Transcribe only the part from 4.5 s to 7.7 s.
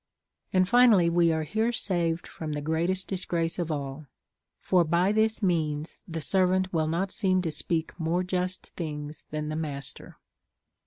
for by this means the servant Avill not seem to